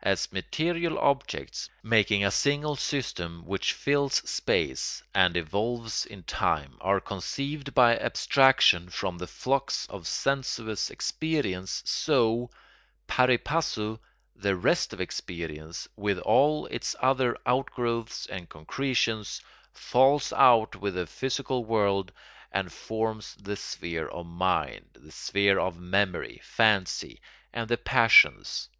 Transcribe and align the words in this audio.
As 0.00 0.32
material 0.32 0.98
objects, 0.98 1.68
making 1.82 2.24
a 2.24 2.30
single 2.30 2.74
system 2.74 3.44
which 3.44 3.74
fills 3.74 4.26
space 4.26 5.02
and 5.14 5.36
evolves 5.36 6.06
in 6.06 6.22
time, 6.22 6.78
are 6.80 7.00
conceived 7.02 7.74
by 7.74 7.98
abstraction 7.98 8.88
from 8.88 9.18
the 9.18 9.26
flux 9.26 9.84
of 9.88 10.06
sensuous 10.08 10.88
experience, 10.88 11.82
so, 11.84 12.48
pari 13.08 13.36
passu, 13.36 13.98
the 14.34 14.56
rest 14.56 14.94
of 14.94 15.02
experience, 15.02 15.86
with 15.96 16.18
all 16.20 16.64
its 16.68 16.96
other 17.00 17.36
outgrowths 17.44 18.26
and 18.28 18.48
concretions, 18.48 19.42
falls 19.74 20.32
out 20.32 20.74
with 20.76 20.94
the 20.94 21.06
physical 21.06 21.62
world 21.62 22.10
and 22.50 22.72
forms 22.72 23.34
the 23.34 23.54
sphere 23.54 24.08
of 24.08 24.24
mind, 24.24 24.86
the 24.94 25.12
sphere 25.12 25.58
of 25.60 25.78
memory, 25.78 26.40
fancy, 26.42 27.20
and 27.52 27.68
the 27.68 27.76
passions. 27.76 28.70